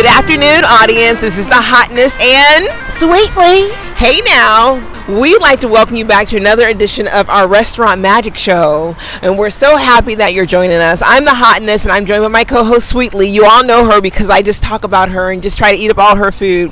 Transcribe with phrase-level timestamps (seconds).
[0.00, 1.20] Good afternoon, audience.
[1.20, 2.64] This is the hotness and
[2.96, 3.68] Sweetly.
[4.00, 4.89] Hey now.
[5.10, 8.94] We'd like to welcome you back to another edition of our Restaurant Magic Show.
[9.22, 11.02] And we're so happy that you're joining us.
[11.04, 13.28] I'm the hotness and I'm joined with my co-host Sweetly.
[13.28, 15.90] You all know her because I just talk about her and just try to eat
[15.90, 16.70] up all her food.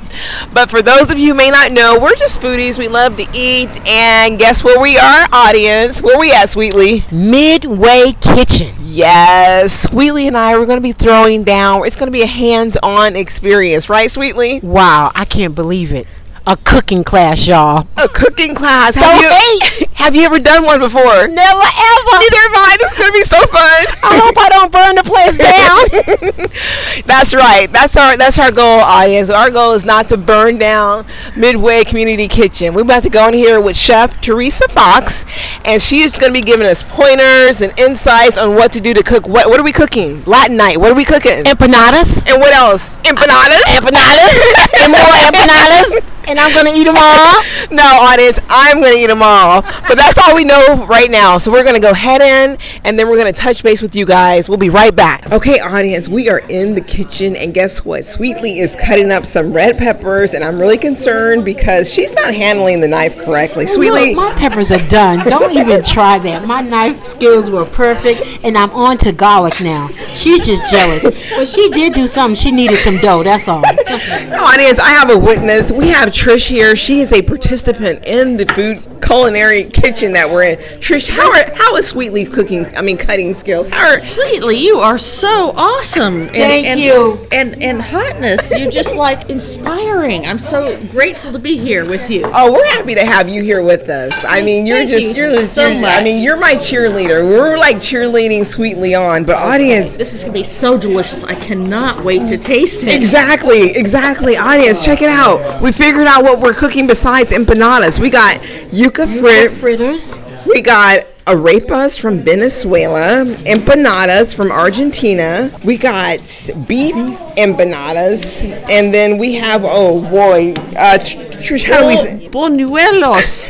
[0.53, 2.77] But for those of you who may not know, we're just foodies.
[2.79, 3.67] We love to eat.
[3.85, 6.01] And guess where we are, audience?
[6.01, 7.03] Where we at, Sweetly?
[7.11, 8.73] Midway Kitchen.
[8.79, 11.85] Yes, Sweetly and I we're going to be throwing down.
[11.85, 14.61] It's going to be a hands-on experience, right, Sweetly?
[14.61, 16.07] Wow, I can't believe it.
[16.49, 17.85] A cooking class, y'all.
[17.95, 18.95] A cooking class.
[18.95, 19.87] Don't Have you hate.
[19.93, 21.03] have you ever done one before?
[21.03, 22.13] Never ever.
[22.17, 22.75] Neither have I.
[22.79, 23.85] This is going to be so fun.
[24.01, 25.37] I hope I don't burn the place
[26.97, 27.05] down.
[27.05, 27.71] that's right.
[27.71, 29.29] That's our that's our goal, audience.
[29.29, 32.73] Our goal is not to burn down Midway Community Kitchen.
[32.73, 35.25] We're about to go in here with Chef Teresa Fox,
[35.65, 38.95] and she is going to be giving us pointers and insights on what to do
[38.95, 39.27] to cook.
[39.27, 40.23] What what are we cooking?
[40.25, 40.79] Latin night.
[40.79, 41.43] What are we cooking?
[41.43, 42.25] Empanadas.
[42.27, 42.97] and what else?
[43.03, 43.61] Empanadas.
[43.77, 44.81] Empanadas.
[44.81, 46.18] and more empanadas.
[46.29, 47.43] And I'm gonna eat them all.
[47.71, 49.61] no, audience, I'm going to eat them all.
[49.61, 51.37] But that's all we know right now.
[51.37, 53.95] So we're going to go head in and then we're going to touch base with
[53.95, 54.49] you guys.
[54.49, 55.31] We'll be right back.
[55.31, 58.05] Okay, audience, we are in the kitchen and guess what?
[58.05, 62.81] Sweetly is cutting up some red peppers and I'm really concerned because she's not handling
[62.81, 63.67] the knife correctly.
[63.67, 65.25] Sweetly, Look, my peppers are done.
[65.27, 66.45] Don't even try that.
[66.45, 69.89] My knife skills were perfect, and I'm on to garlic now.
[70.13, 71.03] She's just jealous.
[71.03, 72.35] But she did do something.
[72.35, 73.23] She needed some dough.
[73.23, 73.63] That's all.
[73.65, 75.71] audience, I have a witness.
[75.71, 76.75] We have Trish here.
[76.75, 80.57] She is a participant in the food culinary kitchen that we're in.
[80.81, 82.65] Trish, how are how is Sweetly's cooking?
[82.75, 83.69] I mean, cutting skills.
[83.69, 86.23] How are Sweetly, you are so awesome.
[86.23, 87.25] And, Thank and, you.
[87.31, 90.25] And and hotness, you're just like inspiring.
[90.25, 92.23] I'm so grateful to be here with you.
[92.25, 94.13] Oh, we're happy to have you here with us.
[94.25, 97.23] I mean, you're Thank just you you're just so you're- I mean, you're my cheerleader.
[97.23, 101.23] We're like cheerleading Sweetly on, but audience This is gonna be so delicious.
[101.23, 102.89] I cannot wait to taste it.
[102.89, 104.35] Exactly, exactly.
[104.35, 105.61] Audience, check it out.
[105.61, 107.99] We figured out what we're cooking besides empanadas.
[107.99, 108.39] We got
[108.71, 110.13] yuca frit, Fritters.
[110.45, 115.51] we got arepas from Venezuela, empanadas from Argentina.
[115.63, 116.19] We got
[116.67, 116.95] beef
[117.37, 122.29] empanadas, and then we have oh boy, uh, Tr- Trish, how do we say?
[122.29, 123.47] Buñuelos.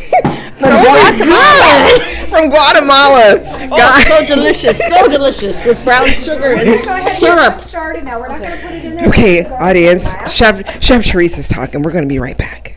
[0.60, 2.09] From Guatemala.
[2.40, 3.42] From Guatemala.
[3.42, 4.08] Oh, God.
[4.08, 6.76] so delicious, so delicious with brown sugar and
[7.10, 7.56] syrup.
[7.56, 8.20] started now.
[8.20, 9.08] We're not going to put it in there.
[9.08, 11.82] Okay, audience, Chef Chef Teresa's talking.
[11.82, 12.76] We're gonna be right back.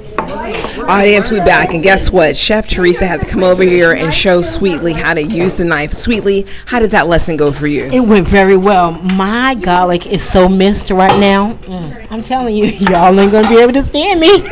[0.88, 2.36] Audience, we back, and guess what?
[2.36, 5.92] Chef Teresa had to come over here and show Sweetly how to use the knife.
[5.92, 7.84] Sweetly, how did that lesson go for you?
[7.84, 8.92] It went very well.
[8.92, 11.54] My garlic is so minced right now.
[11.54, 12.06] Mm.
[12.10, 14.42] I'm telling you, y'all ain't gonna be able to stand me.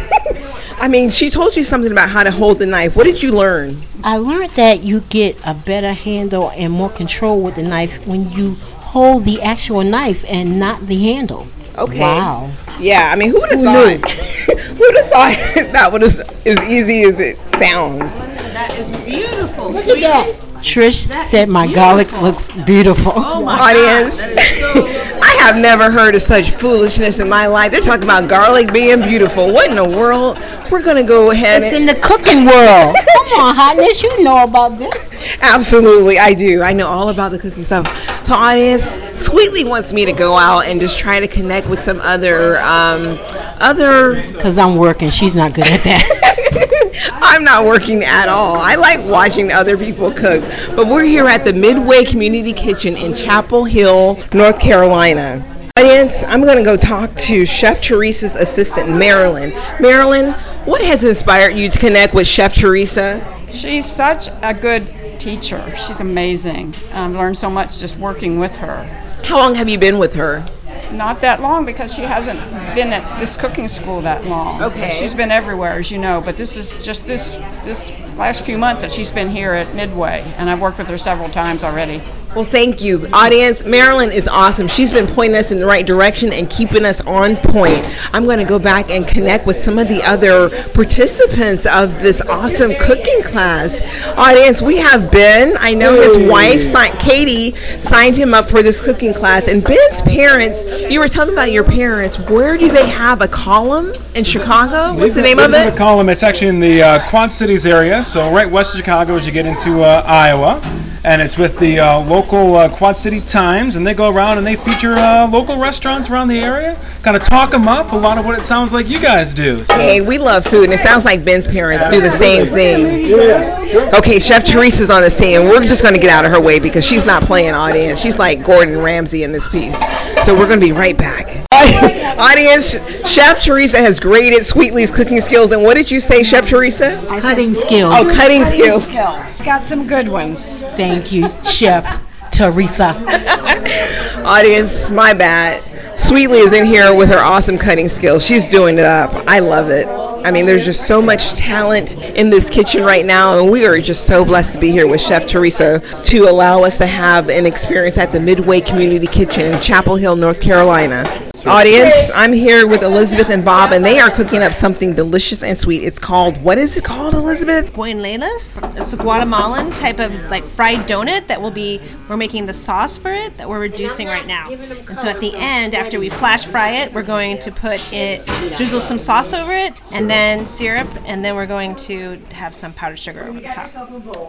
[0.80, 2.96] I mean, she told you something about how to hold the knife.
[2.96, 3.82] What did you learn?
[4.02, 8.30] I learned that you get a better handle and more control with the knife when
[8.30, 11.46] you hold the actual knife and not the handle.
[11.76, 12.00] Okay.
[12.00, 12.50] Wow.
[12.80, 14.10] Yeah, I mean, who would have thought?
[14.10, 18.14] who would have thought that was as easy as it sounds?
[18.18, 19.70] That is beautiful.
[19.72, 20.40] Look at that.
[20.62, 23.12] Trish said my garlic looks beautiful.
[23.16, 24.86] Oh my Audience, God, so
[25.22, 27.72] I have never heard of such foolishness in my life.
[27.72, 29.52] They're talking about garlic being beautiful.
[29.52, 30.38] What in the world?
[30.70, 32.94] We're gonna go ahead It's in the cooking world.
[32.94, 34.94] Come on, hotness, you know about this.
[35.40, 36.62] Absolutely, I do.
[36.62, 37.86] I know all about the cooking stuff.
[38.24, 42.00] So, audience, Sweetly wants me to go out and just try to connect with some
[42.00, 43.18] other, um,
[43.60, 44.22] other.
[44.40, 45.10] Cause I'm working.
[45.10, 47.10] She's not good at that.
[47.22, 48.56] I'm not working at all.
[48.56, 50.42] I like watching other people cook.
[50.74, 55.44] But we're here at the Midway Community Kitchen in Chapel Hill, North Carolina.
[55.76, 59.50] Audience, I'm going to go talk to Chef Teresa's assistant, Marilyn.
[59.80, 60.32] Marilyn,
[60.64, 63.24] what has inspired you to connect with Chef Teresa?
[63.50, 65.74] She's such a good teacher.
[65.76, 66.74] She's amazing.
[66.92, 68.84] I've learned so much just working with her.
[69.24, 70.44] How long have you been with her?
[70.92, 72.40] Not that long because she hasn't
[72.74, 74.62] been at this cooking school that long.
[74.62, 74.90] Okay.
[74.98, 78.82] She's been everywhere, as you know, but this is just this this last few months
[78.82, 82.02] that she's been here at Midway, and I've worked with her several times already.
[82.36, 83.08] Well, thank you.
[83.12, 84.68] Audience, Marilyn is awesome.
[84.68, 87.84] She's been pointing us in the right direction and keeping us on point.
[88.14, 92.20] I'm going to go back and connect with some of the other participants of this
[92.20, 93.82] awesome cooking class.
[94.16, 95.56] Audience, we have Ben.
[95.58, 99.48] I know his wife, Katie, signed him up for this cooking class.
[99.48, 102.16] And Ben's parents, you were telling about your parents.
[102.16, 104.96] Where do they have a column in Chicago?
[104.96, 106.08] What's the name of The A column.
[106.08, 109.32] It's actually in the uh, Quad Cities area, so right west of Chicago as you
[109.32, 110.60] get into uh, Iowa,
[111.02, 114.46] and it's with the uh, local uh, Quad City Times, and they go around and
[114.46, 117.92] they feature uh, local restaurants around the area, kind of talk them up.
[117.92, 119.64] A lot of what it sounds like you guys do.
[119.64, 119.74] So.
[119.74, 123.06] Hey, we love food, and it sounds like Ben's parents do the same thing.
[123.08, 123.96] Yeah, sure.
[123.96, 125.40] Okay, Chef Teresa's on the scene.
[125.40, 127.98] And we're just going to get out of her way because she's not playing audience.
[127.98, 129.76] She's like Gordon Ramsay in this piece.
[130.24, 131.46] So we're going to be right back.
[132.20, 132.76] Audience,
[133.08, 137.02] Chef Teresa has graded Sweetly's cooking skills, and what did you say, Chef Teresa?
[137.20, 137.94] Cutting skills.
[137.96, 138.84] Oh, cutting skills.
[138.84, 139.40] skills.
[139.42, 140.60] Got some good ones.
[140.60, 142.00] Thank you, Chef
[142.40, 142.96] Teresa.
[144.24, 145.62] Audience, my bad.
[146.00, 148.24] Sweetly is in here with her awesome cutting skills.
[148.24, 149.10] She's doing it up.
[149.28, 149.99] I love it.
[150.22, 153.80] I mean, there's just so much talent in this kitchen right now, and we are
[153.80, 157.46] just so blessed to be here with Chef Teresa to allow us to have an
[157.46, 161.30] experience at the Midway Community Kitchen in Chapel Hill, North Carolina.
[161.46, 165.56] Audience, I'm here with Elizabeth and Bob, and they are cooking up something delicious and
[165.56, 165.82] sweet.
[165.82, 167.72] It's called, what is it called, Elizabeth?
[167.72, 168.58] buenlelas.
[168.78, 172.98] It's a Guatemalan type of like fried donut that will be we're making the sauce
[172.98, 174.50] for it that we're reducing right now.
[174.50, 178.26] And so at the end, after we flash fry it, we're going to put it
[178.56, 182.72] drizzle some sauce over it and then syrup and then we're going to have some
[182.72, 183.70] powdered sugar over the top.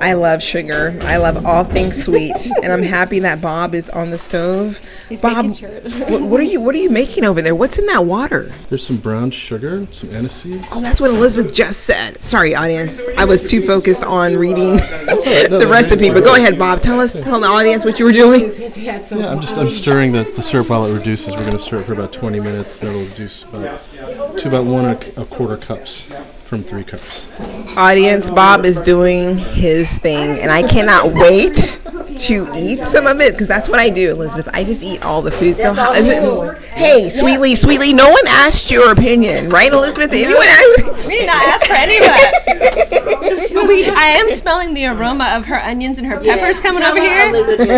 [0.02, 0.98] I love sugar.
[1.02, 4.80] I love all things sweet, and I'm happy that Bob is on the stove.
[5.10, 5.58] He's Bob,
[6.10, 7.56] what, what are you what are you making over there?
[7.56, 8.54] What's in that water?
[8.70, 10.68] There's some brown sugar, some aniseeds.
[10.72, 12.22] Oh, that's what Elizabeth just said.
[12.24, 13.02] Sorry, audience.
[13.18, 16.10] I was too focused on reading the recipe.
[16.10, 16.82] But go ahead, Bob.
[16.82, 18.54] Tell us, tell the audience what you were doing.
[18.76, 21.34] Yeah, I'm just I'm stirring the, the syrup while it reduces.
[21.34, 22.80] We're going to stir it for about 20 minutes.
[22.80, 23.82] That'll reduce about
[24.38, 26.08] to about one and a, a quarter cups
[26.46, 27.26] from three cups.
[27.78, 31.81] Audience, Bob is doing his thing, and I cannot wait
[32.22, 34.48] to eat some of it because that's what I do, Elizabeth.
[34.54, 35.56] I just eat all the food.
[35.56, 36.62] So how is it?
[36.74, 37.94] Hey, sweetly, sweetly.
[37.94, 40.12] No one asked your opinion, right, Elizabeth?
[40.12, 41.02] Did anyone ask?
[41.12, 43.94] We did not ask for any of that.
[43.98, 47.18] I am smelling the aroma of her onions and her peppers coming over here.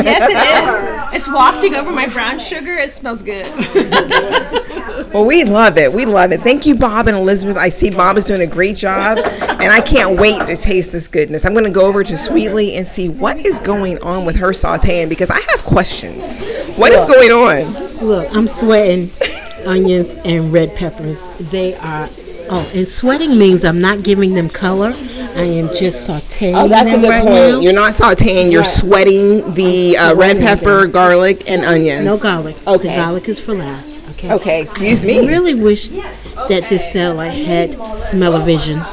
[0.03, 1.15] Yes, it is.
[1.15, 2.75] It's wafting over my brown sugar.
[2.75, 3.47] It smells good.
[5.13, 5.93] Well, we love it.
[5.93, 6.41] We love it.
[6.41, 7.55] Thank you, Bob and Elizabeth.
[7.55, 11.07] I see Bob is doing a great job, and I can't wait to taste this
[11.07, 11.45] goodness.
[11.45, 14.49] I'm going to go over to Sweetly and see what is going on with her
[14.49, 16.41] sauteing because I have questions.
[16.77, 17.73] What is going on?
[18.05, 19.11] Look, I'm sweating
[19.65, 21.19] onions and red peppers.
[21.51, 22.09] They are.
[22.49, 24.89] Oh, and sweating means I'm not giving them color.
[25.35, 27.33] I am just sauteing Oh, that's a good right point.
[27.35, 27.59] now.
[27.61, 28.51] You're not sauteing.
[28.51, 28.67] You're Right.
[28.69, 32.03] sweating the uh, red pepper, garlic, and onions.
[32.05, 32.57] No garlic.
[32.67, 32.89] Okay.
[32.89, 33.89] The garlic is for last.
[34.11, 34.31] Okay.
[34.33, 35.19] Okay, excuse I me.
[35.19, 37.73] I really wish that this satellite had
[38.09, 38.83] smell-o-vision.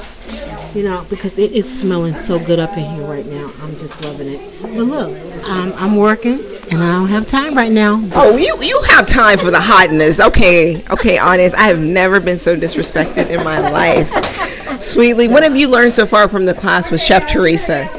[0.74, 3.52] You know, because it is smelling so good up in here right now.
[3.60, 4.62] I'm just loving it.
[4.62, 6.38] But look, um, I'm working
[6.70, 8.08] and I don't have time right now.
[8.14, 10.20] Oh, you you have time for the hotness.
[10.20, 11.56] Okay, okay, honest.
[11.56, 14.80] I have never been so disrespected in my life.
[14.80, 17.90] Sweetly, what have you learned so far from the class with Chef Teresa?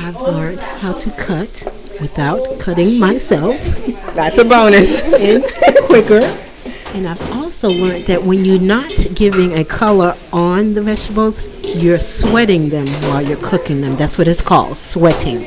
[0.00, 1.66] I've learned how to cut
[2.00, 3.60] without cutting myself
[4.14, 5.02] That's a bonus.
[5.02, 5.44] and
[5.86, 6.20] quicker.
[6.94, 11.42] And I've also learned that when you're not giving a color on the vegetables,
[11.74, 13.96] you're sweating them while you're cooking them.
[13.96, 15.44] That's what it's called, sweating.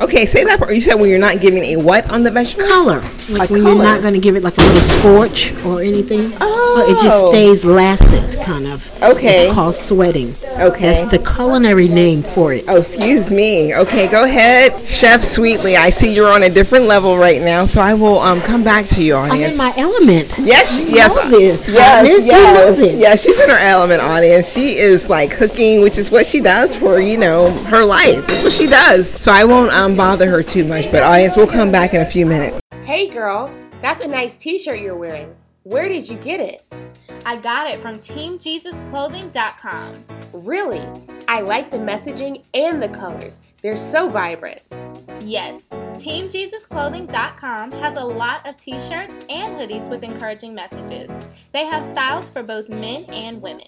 [0.00, 0.72] Okay, say that part.
[0.74, 2.66] You said when you're not giving a what on the vegetable?
[2.68, 3.00] Color.
[3.28, 3.74] Like A when color.
[3.74, 6.30] you're not going to give it like a little scorch or anything.
[6.30, 7.30] But it just Oh.
[7.32, 8.82] stays lasted, kind of.
[9.02, 9.46] Okay.
[9.46, 10.34] It's called sweating.
[10.58, 11.04] Okay.
[11.04, 12.64] That's the culinary name for it.
[12.68, 13.74] Oh, excuse me.
[13.74, 15.76] Okay, go ahead, Chef Sweetly.
[15.76, 18.86] I see you're on a different level right now, so I will um come back
[18.88, 19.52] to you, I'm audience.
[19.52, 20.38] in my element.
[20.38, 21.68] Yes, You yes, know this.
[21.68, 22.94] yes, Hotness, you know this.
[22.98, 23.22] yes.
[23.22, 24.48] She's in her element, audience.
[24.50, 28.26] She is like cooking, which is what she does for you know her life.
[28.26, 29.10] That's what she does.
[29.22, 32.10] So I won't um bother her too much, but audience, we'll come back in a
[32.10, 32.58] few minutes.
[32.82, 33.52] Hey girl,
[33.82, 35.34] that's a nice t-shirt you're wearing.
[35.66, 36.62] Where did you get it?
[37.26, 39.94] I got it from TeamJesusClothing.com.
[40.46, 40.86] Really?
[41.26, 43.52] I like the messaging and the colors.
[43.62, 44.62] They're so vibrant.
[45.24, 51.50] Yes, TeamJesusClothing.com has a lot of t shirts and hoodies with encouraging messages.
[51.50, 53.66] They have styles for both men and women.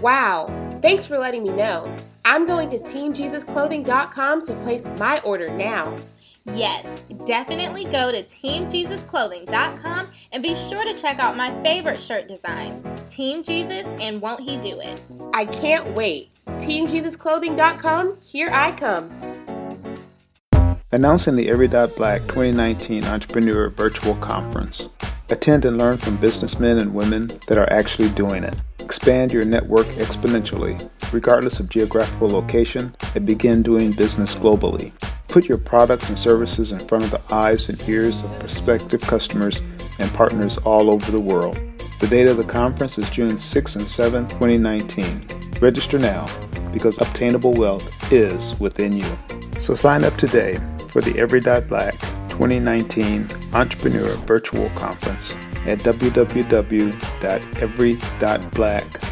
[0.00, 0.46] Wow.
[0.80, 1.92] Thanks for letting me know.
[2.24, 5.96] I'm going to teamjesusclothing.com to place my order now.
[6.54, 12.84] Yes, definitely go to TeamJesusClothing.com and be sure to check out my favorite shirt designs
[13.12, 15.00] Team Jesus and Won't He Do It?
[15.34, 16.30] I can't wait.
[16.46, 19.08] Teamjesusclothing.com, here I come.
[20.90, 24.88] Announcing the Every Dot Black 2019 Entrepreneur Virtual Conference.
[25.30, 28.60] Attend and learn from businessmen and women that are actually doing it.
[28.78, 34.92] Expand your network exponentially, regardless of geographical location, and begin doing business globally.
[35.32, 39.62] Put your products and services in front of the eyes and ears of prospective customers
[39.98, 41.58] and partners all over the world.
[42.00, 45.26] The date of the conference is June 6 and 7, 2019.
[45.58, 46.26] Register now
[46.70, 49.06] because obtainable wealth is within you.
[49.58, 50.58] So sign up today
[50.88, 51.94] for the Every Dot Black
[52.28, 55.34] 2019 Entrepreneur Virtual Conference
[55.64, 56.82] at www.every.black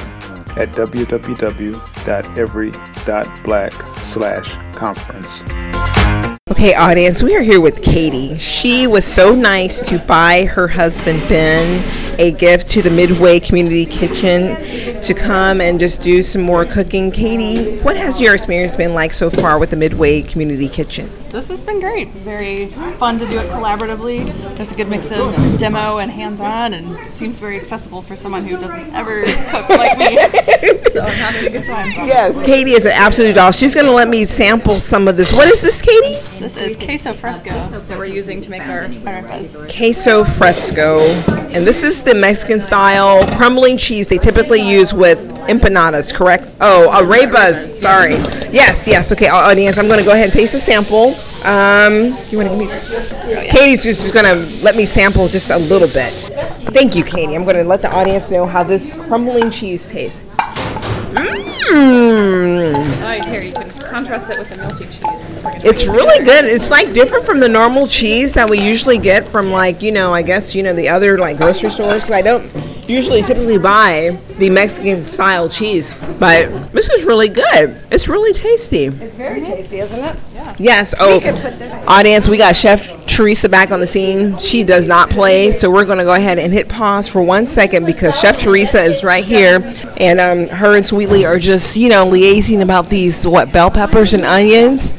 [0.56, 5.44] at www.every.black slash conference.
[6.50, 8.38] Okay, audience, we are here with Katie.
[8.38, 13.86] She was so nice to buy her husband Ben a gift to the Midway Community
[13.86, 14.56] Kitchen
[15.02, 17.10] to come and just do some more cooking.
[17.10, 21.10] Katie, what has your experience been like so far with the Midway Community Kitchen?
[21.30, 22.08] This has been great.
[22.10, 22.68] Very
[22.98, 24.56] fun to do it collaboratively.
[24.56, 28.56] There's a good mix of demo and hands-on, and seems very accessible for someone who
[28.56, 30.16] doesn't ever cook like me.
[30.96, 31.90] So I'm having a good time.
[32.06, 33.50] Yes, Katie is an absolute doll.
[33.52, 35.32] She's going to let me sample some of this.
[35.32, 36.35] What is this, Katie?
[36.38, 39.74] This is queso fresco that we're using to make our arepas.
[39.74, 46.12] queso fresco, and this is the Mexican style crumbling cheese they typically use with empanadas,
[46.12, 46.54] correct?
[46.60, 47.54] Oh, arepas.
[47.78, 48.16] Sorry.
[48.52, 49.10] Yes, yes.
[49.12, 51.14] Okay, audience, I'm going to go ahead and taste the sample.
[51.44, 53.48] Um, you want to give me?
[53.48, 56.12] Katie's just, just going to let me sample just a little bit.
[56.74, 57.34] Thank you, Katie.
[57.34, 60.20] I'm going to let the audience know how this crumbling cheese tastes.
[61.70, 63.00] Mmm.
[63.00, 65.25] Right here, you can contrast it with the melty cheese.
[65.64, 66.44] It's really good.
[66.44, 70.12] It's like different from the normal cheese that we usually get from like, you know,
[70.12, 72.50] I guess, you know, the other like grocery stores cuz I don't
[72.88, 75.90] usually typically buy the Mexican style cheese.
[76.18, 77.76] But this is really good.
[77.90, 78.86] It's really tasty.
[78.86, 80.16] It's very tasty, isn't it?
[80.34, 80.54] Yeah.
[80.58, 80.94] Yes.
[80.98, 81.20] Oh,
[81.86, 84.38] audience, we got Chef Teresa back on the scene.
[84.38, 87.46] She does not play, so we're going to go ahead and hit pause for one
[87.46, 91.88] second because Chef Teresa is right here, and um, her and Sweetly are just, you
[91.88, 94.92] know, liaising about these what bell peppers and onions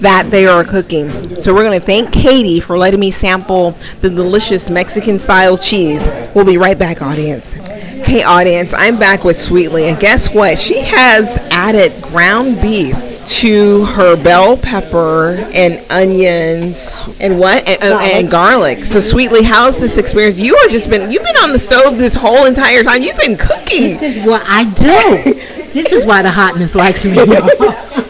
[0.00, 1.36] that they are cooking.
[1.36, 6.08] So we're going to thank Katie for letting me sample the delicious Mexican style cheese.
[6.34, 7.56] We'll be right back, audience.
[7.56, 10.58] Okay, audience, I'm back with Sweetly, and guess what?
[10.58, 17.98] She has added ground beef to her bell pepper and onions and what and, oh,
[17.98, 18.84] and, and garlic.
[18.84, 20.38] So Sweetly, how's this experience?
[20.38, 23.02] You are just been you've been on the stove this whole entire time.
[23.02, 23.98] You've been cooking.
[23.98, 25.34] This is what I do.
[25.72, 27.14] this is why the hotness likes me.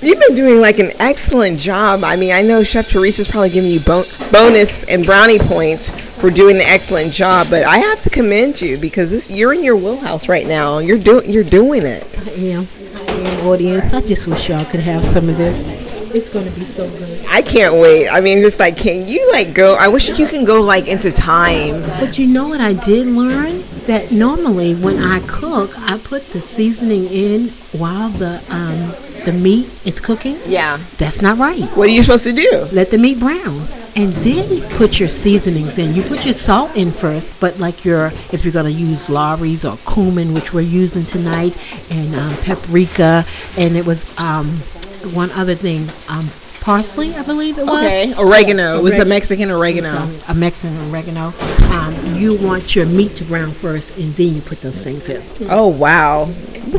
[0.00, 2.04] You've been doing like an excellent job.
[2.04, 6.30] I mean, I know Chef Teresa's probably giving you bon- bonus and brownie points for
[6.30, 9.76] doing an excellent job, but I have to commend you because this you're in your
[9.76, 10.78] wheelhouse right now.
[10.78, 12.06] You're doing you're doing it.
[12.36, 12.64] yeah.
[12.94, 16.14] And audience, I just wish y'all could have some of this.
[16.14, 17.24] It's gonna be so good.
[17.28, 18.08] I can't wait.
[18.08, 19.74] I mean, just like, can you like go?
[19.74, 21.82] I wish you can go like into time.
[21.82, 23.64] But you know what I did learn?
[23.86, 29.80] That normally when I cook, I put the seasoning in while the um the meat
[29.84, 30.40] is cooking.
[30.44, 30.78] Yeah.
[30.98, 31.74] That's not right.
[31.76, 32.68] What are you supposed to do?
[32.72, 33.68] Let the meat brown.
[33.96, 35.92] And then put your seasonings in.
[35.94, 39.78] You put your salt in first, but like your if you're gonna use Lawry's or
[39.78, 41.56] cumin, which we're using tonight,
[41.88, 44.64] and um, paprika, and it was um,
[45.02, 47.82] one other thing, um, parsley, I believe it was.
[47.84, 48.74] Okay, oregano.
[48.74, 50.12] Yeah, it was oreg- Mexican oregano.
[50.26, 51.34] A Mexican oregano.
[51.68, 55.24] Um, you want your meat to brown first, and then you put those things in.
[55.48, 56.32] Oh wow.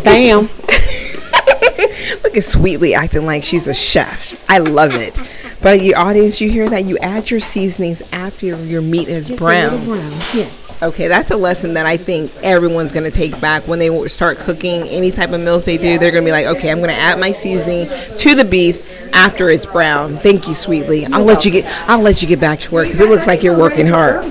[0.03, 0.49] Bam.
[2.23, 4.35] Look at Sweetly acting like she's a chef.
[4.49, 5.19] I love it.
[5.61, 6.85] But your audience, you hear that?
[6.85, 9.85] You add your seasonings after your, your meat is brown.
[9.85, 10.11] brown.
[10.33, 10.49] Yeah.
[10.81, 14.37] Okay, that's a lesson that I think everyone's going to take back when they start
[14.37, 15.99] cooking any type of meals they do.
[15.99, 18.89] They're going to be like, okay, I'm going to add my seasoning to the beef
[19.13, 20.17] after it's brown.
[20.19, 21.05] Thank you, Sweetly.
[21.07, 23.43] I'll let you get I'll let you get back to work because it looks like
[23.43, 24.25] you're working hard.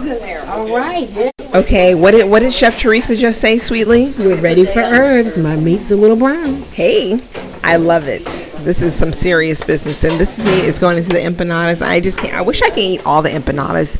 [0.48, 1.32] All right.
[1.54, 4.14] Okay, what did what did Chef Teresa just say, Sweetly?
[4.18, 5.36] We're ready for herbs.
[5.36, 6.62] My meat's a little brown.
[6.72, 7.20] Hey,
[7.62, 8.24] I love it.
[8.64, 11.80] This is some serious business, and this meat is going into the empanadas.
[11.80, 12.34] I just can't.
[12.34, 13.98] I wish I could eat all the empanadas.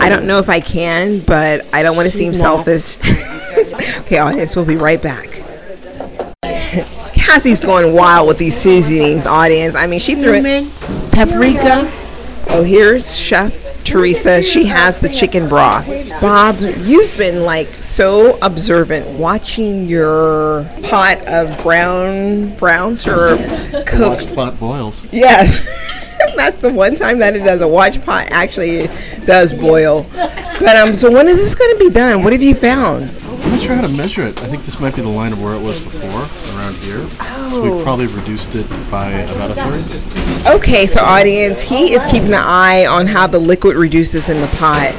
[0.00, 2.38] I don't know if I can, but I don't want to seem No.
[2.38, 2.98] selfish.
[4.00, 5.42] okay, audience, we'll be right back.
[7.14, 9.74] Kathy's going wild with these seasonings, audience.
[9.74, 10.42] I mean, she threw it.
[10.42, 10.70] Cumin,
[11.10, 11.90] paprika.
[12.48, 13.52] Oh, here's Chef
[13.84, 14.42] Teresa.
[14.42, 15.86] She has the chicken broth.
[16.20, 23.40] Bob, you've been like so observant watching your pot of brown brown syrup
[23.86, 24.20] cook.
[24.20, 25.06] Watch pot boils.
[25.10, 25.83] Yes.
[26.36, 27.60] That's the one time that it does.
[27.60, 28.88] A watch pot actually
[29.26, 30.06] does boil.
[30.12, 32.22] But um, so when is this going to be done?
[32.22, 33.10] What have you found?
[33.10, 34.40] I'm not sure how to measure it.
[34.42, 36.22] I think this might be the line of where it was before,
[36.56, 37.06] around here.
[37.50, 37.76] So Oh.
[37.76, 40.46] we probably reduced it by about a third.
[40.56, 44.48] Okay, so audience, he is keeping an eye on how the liquid reduces in the
[44.48, 44.92] pot.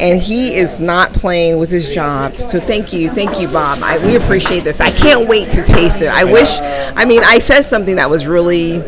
[0.00, 2.34] And he is not playing with his job.
[2.36, 3.82] So thank you, thank you, Bob.
[3.82, 4.80] I, we appreciate this.
[4.80, 6.08] I can't wait to taste it.
[6.08, 8.78] I wish, I mean, I said something that was really,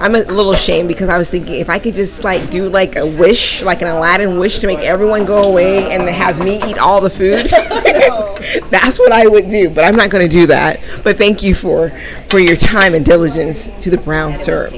[0.00, 2.96] I'm a little ashamed because I was thinking if I could just like do like
[2.96, 6.78] a wish, like an Aladdin wish to make everyone go away and have me eat
[6.78, 7.50] all the food.
[8.70, 10.80] That's what I would do, but I'm not going to do that.
[11.02, 11.92] But thank you for
[12.30, 14.74] for your time and diligence to the brown syrup.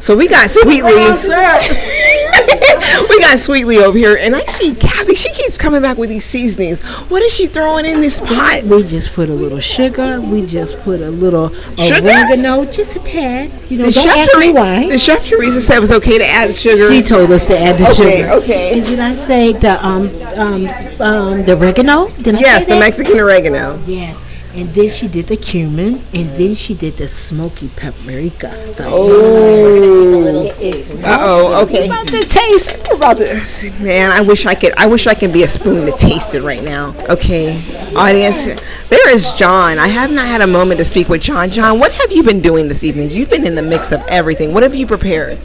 [0.00, 0.92] So we got sweetly.
[3.08, 5.14] we got Sweetly over here, and I see Kathy.
[5.14, 6.82] She keeps coming back with these seasonings.
[7.08, 8.64] What is she throwing in this pot?
[8.64, 10.20] We just put a little sugar.
[10.20, 12.08] We just put a little Sugar?
[12.08, 13.52] oregano, just a tad.
[13.70, 14.88] You know, The don't ask me why.
[14.88, 16.88] the chef Teresa said it was okay to add sugar.
[16.88, 18.32] She told us to add the Okay, sugar.
[18.34, 18.78] okay.
[18.78, 20.66] And did I say the um um
[21.00, 22.08] um the oregano?
[22.16, 22.78] Did I Yes, the?
[22.78, 23.78] Mexican oregano.
[23.86, 24.16] Yes.
[24.58, 28.66] And then she did the cumin, and then she did the smoky paprika.
[28.74, 30.48] So Oh.
[30.48, 31.62] Uh oh.
[31.62, 31.86] Okay.
[31.86, 32.88] About to taste.
[32.90, 33.70] We're about to.
[33.78, 34.74] Man, I wish I could.
[34.76, 36.92] I wish I could be a spoon to taste it right now.
[37.08, 37.56] Okay,
[37.94, 38.46] audience.
[38.88, 39.78] There is John.
[39.78, 41.50] I have not had a moment to speak with John.
[41.50, 43.10] John, what have you been doing this evening?
[43.10, 44.54] You've been in the mix of everything.
[44.54, 45.38] What have you prepared?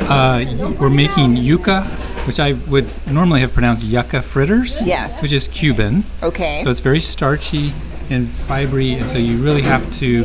[0.00, 1.84] Uh, we're making yuca,
[2.26, 4.82] which I would normally have pronounced yucca fritters.
[4.82, 5.20] Yes.
[5.20, 6.04] Which is Cuban.
[6.22, 6.62] Okay.
[6.64, 7.74] So it's very starchy
[8.10, 10.24] and fibery, and so you really have to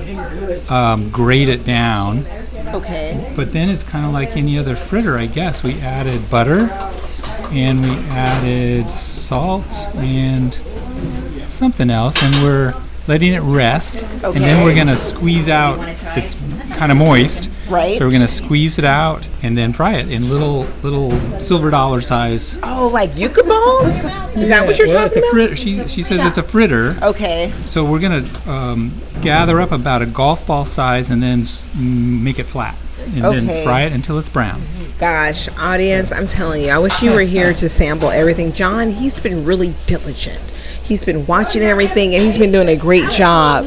[0.69, 2.25] um, grate it down.
[2.67, 3.33] Okay.
[3.35, 5.63] But then it's kind of like any other fritter, I guess.
[5.63, 6.69] We added butter,
[7.51, 10.59] and we added salt and
[11.47, 12.75] something else, and we're
[13.07, 14.03] letting it rest.
[14.03, 14.25] okay.
[14.25, 15.79] And then we're gonna squeeze out.
[16.17, 16.35] It's
[16.77, 17.49] kind of moist.
[17.69, 17.97] Right.
[17.97, 22.01] So we're gonna squeeze it out and then fry it in little little silver dollar
[22.01, 22.57] size.
[22.63, 23.95] Oh, like yuca balls?
[24.35, 25.57] Is that what you're well, it's talking a about?
[25.57, 26.97] She, she says it's a fritter.
[27.01, 27.53] Okay.
[27.61, 32.21] So we're gonna um, gather up about a golf ball size and then s- mm,
[32.21, 32.75] make it flat,
[33.13, 33.39] and Okay.
[33.45, 34.61] then fry it until it's brown.
[34.99, 38.51] Gosh, audience, I'm telling you, I wish you were here to sample everything.
[38.51, 40.41] John, he's been really diligent.
[40.89, 43.65] He's been watching everything and he's been doing a great job.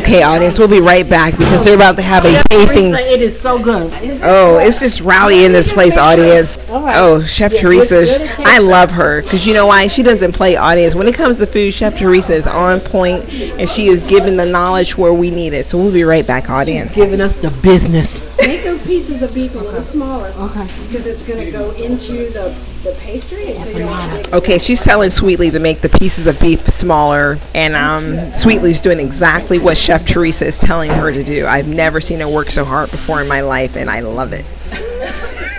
[0.00, 2.92] Okay, audience, we'll be right back because they're about to have a tasting.
[2.94, 3.92] It is so good.
[4.24, 6.57] Oh, it's just rowdy in this place, audience.
[6.70, 9.86] Oh, Chef Teresa, I love her because you know why?
[9.86, 10.94] She doesn't play audience.
[10.94, 14.44] When it comes to food, Chef Teresa is on point and she is giving the
[14.46, 15.66] knowledge where we need it.
[15.66, 16.94] So we'll be right back, audience.
[16.94, 18.20] Giving us the business.
[18.38, 20.28] Make those pieces of beef a little smaller.
[20.28, 20.68] Okay.
[20.86, 22.54] Because it's going to go into the,
[22.84, 26.26] the pastry, so you don't want to Okay, she's telling Sweetly to make the pieces
[26.26, 31.24] of beef smaller, and um, Sweetly's doing exactly what Chef Teresa is telling her to
[31.24, 31.46] do.
[31.46, 34.44] I've never seen her work so hard before in my life, and I love it.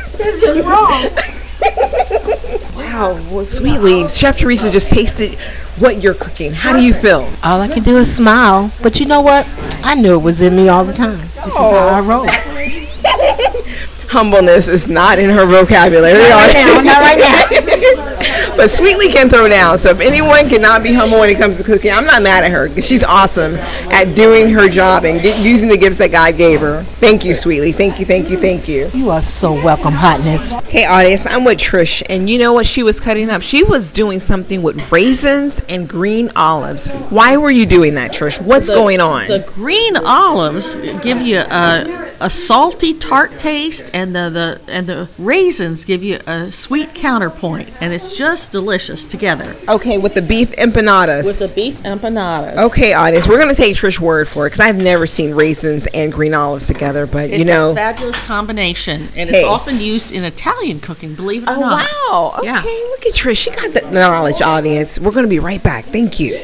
[2.75, 5.39] Wow, well, Sweetly, Chef Teresa just tasted
[5.77, 6.51] what you're cooking.
[6.53, 7.31] How do you feel?
[7.43, 8.71] All I can do is smile.
[8.81, 9.47] But you know what?
[9.83, 11.19] I knew it was in me all the time.
[11.19, 12.25] This is how I roll.
[14.09, 16.17] Humbleness is not in her vocabulary.
[16.17, 18.55] Not right now, not right now.
[18.57, 19.77] but Sweetly can throw down.
[19.77, 22.51] So if anyone cannot be humble when it comes to cooking, I'm not mad at
[22.51, 26.61] her she's awesome at doing her job and get, using the gifts that God gave
[26.61, 26.83] her.
[26.99, 27.71] Thank you, Sweetly.
[27.71, 28.89] Thank you, thank you, thank you.
[28.93, 30.51] You are so welcome, hotness.
[30.65, 33.41] Okay, audience, I'm with Trish, and you know what she was cutting up?
[33.41, 36.87] She was doing something with raisins and green olives.
[36.87, 38.41] Why were you doing that, Trish?
[38.41, 39.27] What's The- going on?
[39.27, 45.09] The green olives give you a, a salty tart taste, and the, the and the
[45.17, 49.55] raisins give you a sweet counterpoint, and it's just delicious together.
[49.67, 51.25] Okay, with the beef empanadas.
[51.25, 52.57] With the beef empanadas.
[52.57, 56.13] Okay, audience, we're gonna take Trish's word for it because I've never seen raisins and
[56.13, 57.05] green olives together.
[57.05, 59.39] But It's you know, a fabulous combination, and Hey.
[59.41, 61.15] it's often used in Italian cooking.
[61.15, 61.89] Believe it or Oh, not.
[62.09, 62.33] wow.
[62.37, 62.61] Okay, Yeah.
[62.61, 63.37] look at Trish.
[63.37, 64.97] She got the knowledge, audience.
[64.97, 65.85] We're gonna be right back.
[65.91, 66.39] Thank you.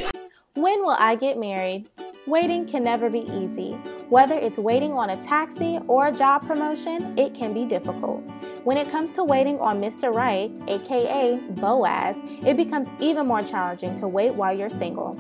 [0.56, 1.86] When will I get married?
[2.28, 3.76] Waiting can never be easy.
[4.10, 8.22] Whether it's waiting on a taxi or a job promotion, it can be difficult.
[8.63, 10.13] When it comes to waiting on Mr.
[10.13, 12.15] Right, aka Boaz,
[12.46, 15.20] it becomes even more challenging to wait while you're single.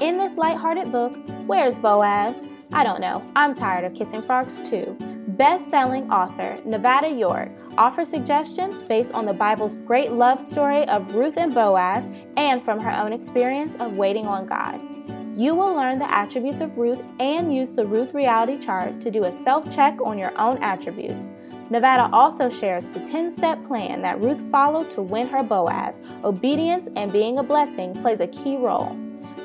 [0.00, 1.16] In this lighthearted book,
[1.46, 2.44] Where's Boaz?
[2.72, 3.22] I don't know.
[3.36, 4.96] I'm tired of kissing frogs too.
[5.28, 11.14] Best selling author Nevada York offers suggestions based on the Bible's great love story of
[11.14, 14.93] Ruth and Boaz and from her own experience of waiting on God.
[15.36, 19.24] You will learn the attributes of Ruth and use the Ruth reality chart to do
[19.24, 21.32] a self check on your own attributes.
[21.70, 25.98] Nevada also shares the 10 step plan that Ruth followed to win her Boaz.
[26.22, 28.96] Obedience and being a blessing plays a key role.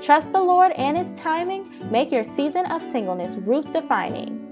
[0.04, 1.68] Trust the Lord and His timing.
[1.90, 4.46] Make your season of singleness Ruth defining.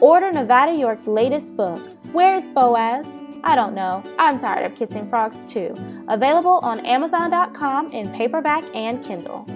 [0.00, 1.80] Order Nevada York's latest book,
[2.12, 3.08] Where's Boaz?
[3.42, 4.04] I don't know.
[4.20, 5.74] I'm tired of kissing frogs too.
[6.08, 9.46] Available on Amazon.com in paperback and Kindle.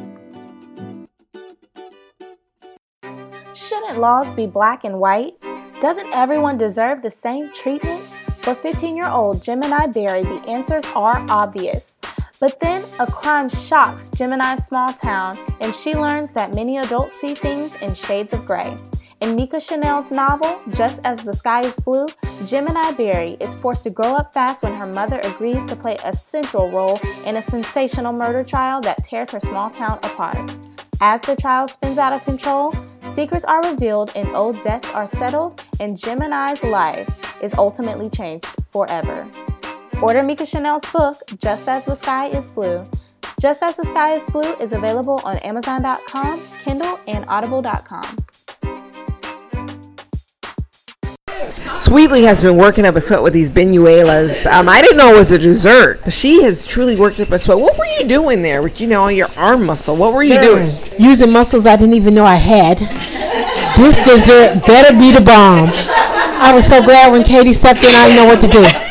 [3.69, 5.37] Shouldn't laws be black and white?
[5.81, 8.03] Doesn't everyone deserve the same treatment?
[8.43, 11.95] For 15 year old Gemini Berry, the answers are obvious.
[12.41, 17.35] But then a crime shocks Gemini's small town, and she learns that many adults see
[17.35, 18.77] things in shades of gray.
[19.23, 22.07] In Mika Chanel's novel, Just as the Sky is Blue,
[22.45, 26.15] Gemini Berry is forced to grow up fast when her mother agrees to play a
[26.15, 30.37] central role in a sensational murder trial that tears her small town apart.
[31.01, 32.75] As the trial spins out of control,
[33.15, 37.09] secrets are revealed and old debts are settled, and Gemini's life
[37.43, 39.29] is ultimately changed forever.
[40.03, 42.79] Order Mika Chanel's book, Just As the Sky is Blue.
[43.41, 48.17] Just As the Sky is Blue is available on Amazon.com, Kindle, and Audible.com.
[51.79, 54.51] Sweetly has been working up a sweat with these benuelas.
[54.51, 57.39] Um, I didn't know it was a dessert, but she has truly worked up a
[57.39, 57.59] sweat.
[57.59, 59.97] What were you doing there with, you know, your arm muscle?
[59.97, 60.77] What were you doing?
[60.99, 62.79] Using muscles I didn't even know I had.
[63.77, 65.69] This dessert better be the bomb.
[65.69, 68.84] I was so glad when Katie stepped in, I didn't know what to do.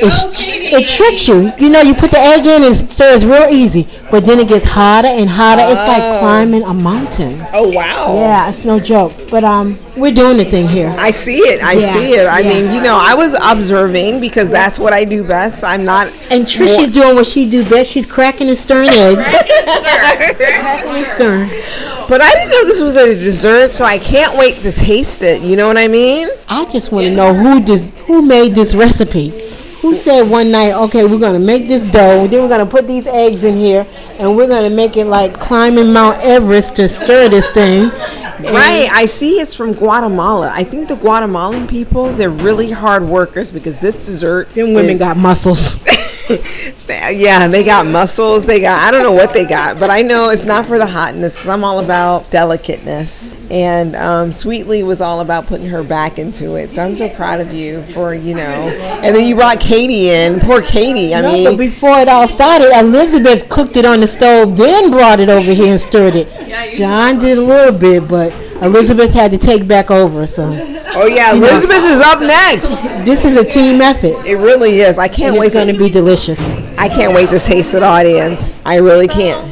[0.00, 1.50] It, it tricks you.
[1.58, 4.46] You know, you put the egg in and it stirs real easy, but then it
[4.48, 5.62] gets hotter and hotter.
[5.62, 6.18] It's like Oh.
[6.20, 7.44] climbing a mountain.
[7.52, 8.14] Oh, wow.
[8.14, 9.12] Yeah, it's no joke.
[9.30, 10.94] But um, we're doing the thing here.
[10.96, 11.62] I see it.
[11.62, 12.26] I Yeah, see it.
[12.26, 12.48] I yeah.
[12.48, 15.64] mean, you know, I was observing because that's what I do best.
[15.64, 16.06] I'm not.
[16.30, 17.90] And Trisha's doing what she do best.
[17.90, 19.24] She's cracking and stirring eggs.
[20.36, 21.50] cracking and stirring.
[22.08, 25.42] But I didn't know this was a dessert, so I can't wait to taste it.
[25.42, 26.28] You know what I mean?
[26.48, 29.28] I just want to know who dis- who made this recipe.
[29.82, 33.06] Who said one night, okay, we're gonna make this dough, then we're gonna put these
[33.06, 33.86] eggs in here,
[34.18, 37.90] and we're gonna make it like climbing Mount Everest to stir this thing.
[37.92, 38.88] And- Right.
[38.92, 40.52] I see it's from Guatemala.
[40.54, 44.52] I think the Guatemalan people, they're really hard workers because this dessert.
[44.54, 45.76] Them women got muscles.
[46.88, 48.44] yeah, they got muscles.
[48.44, 50.86] They got I don't know what they got, but I know it's not for the
[50.86, 53.34] hotness because I'm all about delicateness.
[53.50, 56.70] And um, Sweetly was all about putting her back into it.
[56.70, 58.42] So I'm so proud of you for you know.
[58.42, 60.40] And then you brought Katie in.
[60.40, 61.14] Poor Katie.
[61.14, 64.90] I no, mean, but before it all started, Elizabeth cooked it on the stove, then
[64.90, 66.74] brought it over here and stirred it.
[66.74, 70.26] John did a little bit, but Elizabeth had to take back over.
[70.26, 70.44] So.
[70.94, 71.48] Oh yeah, You know.
[71.48, 72.68] Elizabeth is up next.
[73.04, 74.26] This is a team effort.
[74.26, 74.98] It really is.
[74.98, 75.46] I can't And wait.
[75.46, 76.40] it's going to be delicious.
[76.78, 78.60] I can't wait to taste it, audience.
[78.64, 79.44] I really can't.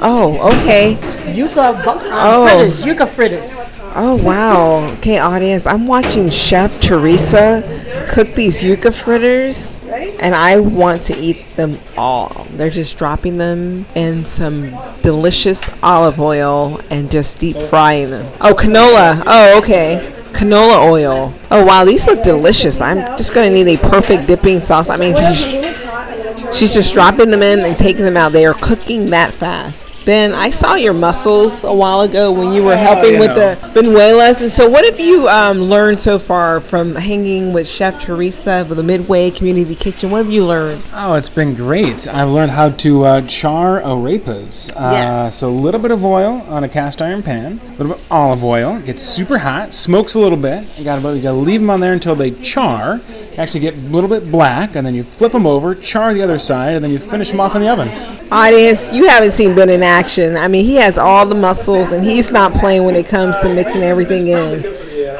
[0.00, 0.96] Oh, okay.
[1.34, 2.46] Yuca bu- uh, Oh.
[2.46, 2.82] fritters.
[2.84, 3.50] Yuca fritters.
[3.94, 4.90] Oh wow.
[4.98, 5.66] Okay, audience.
[5.66, 7.62] I'm watching Chef Teresa
[8.08, 12.46] cook these yuca fritters, and I want to eat them all.
[12.52, 14.70] They're just dropping them in some
[15.02, 18.32] delicious olive oil and just deep frying them.
[18.40, 19.22] Oh, canola.
[19.26, 20.14] Oh, okay.
[20.32, 21.34] Canola oil.
[21.50, 22.80] Oh wow, these look delicious.
[22.80, 24.88] I'm just gonna need a perfect dipping sauce.
[24.88, 28.32] I mean, she's, she's just dropping them in and taking them out.
[28.32, 29.88] They are cooking that fast.
[30.04, 34.42] Ben, I saw your muscles a while ago when you were helping with the benuelas.
[34.42, 38.70] And so, what have you um, learned so far from hanging with Chef Teresa of
[38.70, 40.10] the Midway Community Kitchen?
[40.10, 40.82] What have you learned?
[40.92, 42.08] Oh, it's been great.
[42.08, 44.72] I've learned how to uh, char arepas.
[44.74, 45.36] Uh, Yes.
[45.36, 48.12] So a little bit of oil on a cast iron pan, a little bit of
[48.12, 48.76] olive oil.
[48.78, 50.66] It gets super hot, smokes a little bit.
[50.78, 53.00] You got to you got to leave them on there until they char.
[53.38, 56.38] Actually get a little bit black, and then you flip them over, char the other
[56.40, 57.88] side, and then you finish them off in the oven.
[58.30, 60.36] Audience, you haven't seen Ben in action.
[60.36, 63.54] I mean, he has all the muscles, and he's not playing when it comes to
[63.54, 64.62] mixing everything in.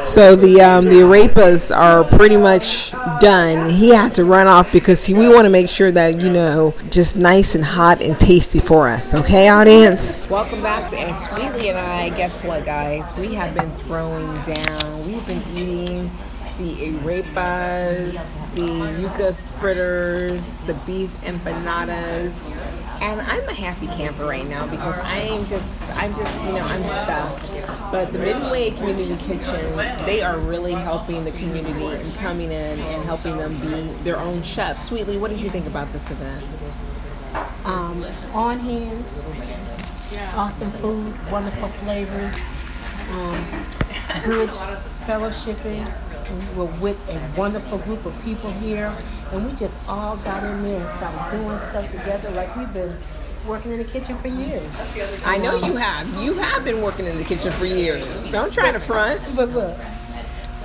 [0.03, 3.71] So the um, the arepas are pretty much done.
[3.71, 6.75] He had to run off because he, we want to make sure that you know
[6.91, 9.15] just nice and hot and tasty for us.
[9.15, 10.29] Okay, audience.
[10.29, 12.11] Welcome back to and Sweetly and I.
[12.11, 13.15] Guess what, guys?
[13.17, 15.07] We have been throwing down.
[15.07, 16.11] We've been eating
[16.59, 18.13] the arepas,
[18.55, 18.69] the
[19.01, 22.33] yuca fritters, the beef empanadas.
[23.01, 26.85] And I'm a happy camper right now because I'm just, I'm just, you know, I'm
[26.87, 27.51] stuffed.
[27.91, 29.77] But the Midway Community Kitchen,
[30.07, 34.43] they are really helping the community and coming in and helping them be their own
[34.43, 34.85] chefs.
[34.85, 36.45] Sweetly, what did you think about this event?
[37.65, 39.21] Um, on hands,
[40.35, 42.35] awesome food, wonderful flavors,
[43.11, 43.47] um,
[44.25, 44.51] good
[45.07, 46.12] fellowshipping.
[46.31, 48.95] We're with a wonderful group of people here,
[49.31, 52.97] and we just all got in there and started doing stuff together like we've been
[53.45, 54.73] working in the kitchen for years.
[55.25, 56.09] I know you have.
[56.23, 58.29] You have been working in the kitchen for years.
[58.29, 59.21] Don't try to front.
[59.35, 59.77] But look,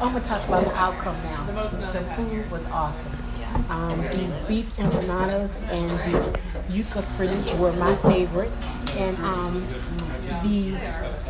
[0.01, 1.45] I'm gonna talk about the outcome now.
[1.91, 3.13] The food was awesome.
[3.69, 8.51] Um, the beef empanadas and the yuca fritters were my favorite,
[8.95, 9.67] and um,
[10.43, 10.73] the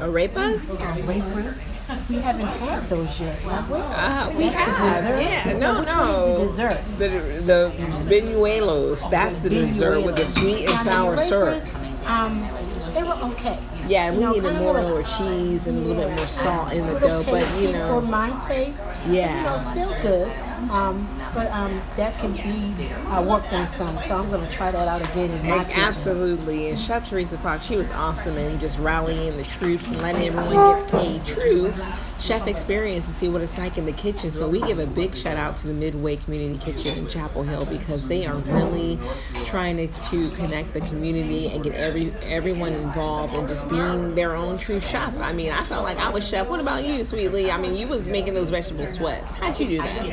[0.01, 0.59] arepas.
[0.79, 1.76] Arepas.
[2.09, 3.77] We haven't had those yet, have we?
[3.77, 5.21] Uh, we That's have.
[5.21, 6.45] Yeah, no, no.
[6.45, 6.83] the dessert?
[6.97, 7.07] The
[7.41, 7.71] the
[8.09, 9.09] benuelos.
[9.09, 11.63] That's the dessert with the sweet and sour syrup.
[12.05, 12.45] Um,
[12.93, 13.59] they were okay.
[13.87, 16.85] Yeah, we You know, needed more more cheese and a little bit more salt in
[16.87, 18.01] the dough, but you know.
[18.01, 18.79] for my taste.
[19.07, 19.37] Yeah.
[19.37, 20.46] You know, still good.
[20.69, 22.75] Um, but um, that can be
[23.09, 23.99] uh, worked on some.
[23.99, 25.81] So I'm gonna try that out again in my kitchen.
[25.81, 26.69] absolutely.
[26.69, 30.55] And Chef Teresa Fox, she was awesome in just rallying the troops and letting everyone
[30.89, 31.73] get a true
[32.17, 34.31] chef experience and see what it's like in the kitchen.
[34.31, 37.65] So we give a big shout out to the Midway Community Kitchen in Chapel Hill
[37.65, 38.99] because they are really
[39.41, 44.35] trying to, to connect the community and get every everyone involved and just being their
[44.35, 45.15] own true chef.
[45.19, 46.47] I mean, I felt like I was chef.
[46.47, 47.51] What about you, Sweetly?
[47.51, 49.23] I mean, you was making those vegetables sweat.
[49.25, 50.07] How'd you do that?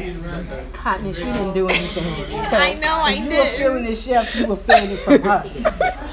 [0.74, 2.04] Hotness, you didn't do anything.
[2.44, 3.38] So I know I if you did.
[3.38, 5.64] were feeling the chef, you were feeling it from us.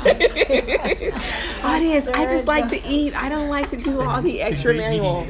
[1.63, 3.13] Audience, I just like to eat.
[3.15, 5.23] I don't like to do all the extra manual.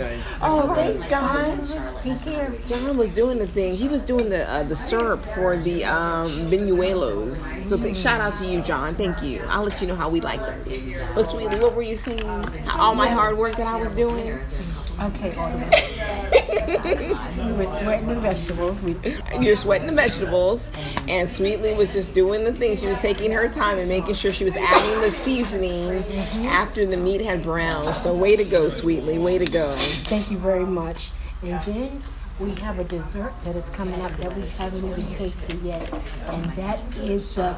[0.53, 1.65] Oh, thanks, John.
[2.03, 2.51] Take care.
[2.65, 3.73] John was doing the thing.
[3.75, 7.35] He was doing the uh, the syrup for the um, benuelos.
[7.69, 8.95] So th- shout out to you, John.
[8.95, 9.43] Thank you.
[9.47, 10.87] I'll let you know how we like those.
[11.15, 12.43] But sweetie, what were you saying?
[12.77, 14.39] All my hard work that I was doing.
[14.99, 15.33] Okay.
[16.31, 18.81] we were sweating the vegetables.
[18.81, 18.95] We
[19.39, 20.69] You're sweating the vegetables,
[21.07, 22.77] and Sweetly was just doing the thing.
[22.77, 26.03] She was taking her time and making sure she was adding the seasoning
[26.47, 27.89] after the meat had browned.
[27.89, 29.17] So way to go, Sweetly.
[29.17, 29.71] Way to go.
[29.75, 31.11] Thank you very much.
[31.41, 32.03] And then
[32.39, 35.87] we have a dessert that is coming up that we haven't even tasted yet,
[36.27, 37.55] and that is the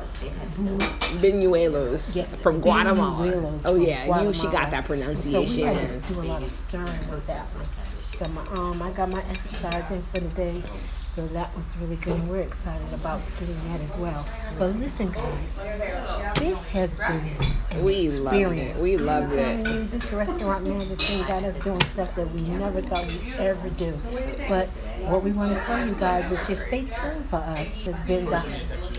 [1.21, 3.27] Benuelos Yes, from Guatemala.
[3.27, 5.47] benuelos Oh from yeah, you she got that pronunciation.
[5.47, 7.47] So we had to do a lot of stirring with that.
[8.17, 10.61] So my, um, I got my exercise in for the day,
[11.15, 12.13] so that was really good.
[12.13, 14.25] And we're excited about getting that as well.
[14.59, 15.59] But listen, guys,
[16.37, 18.75] this has been We love it.
[18.77, 19.35] We love it.
[19.35, 23.69] telling you, this restaurant management got us doing stuff that we never thought we'd ever
[23.69, 23.97] do.
[24.47, 24.69] But
[25.07, 27.67] what we want to tell you guys is just stay tuned for us.
[27.85, 28.43] It's been the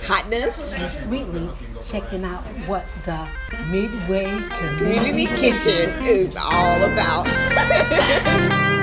[0.02, 1.48] hotness sweetly
[1.86, 3.28] checking out what the
[3.70, 4.26] Midway
[4.58, 8.64] Community Kitchen is all about.